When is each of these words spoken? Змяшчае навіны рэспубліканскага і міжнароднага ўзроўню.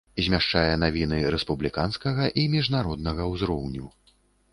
Змяшчае 0.25 0.69
навіны 0.83 1.19
рэспубліканскага 1.35 2.29
і 2.45 2.47
міжнароднага 2.55 3.29
ўзроўню. 3.33 3.85